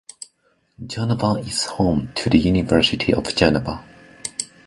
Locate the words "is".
1.37-1.65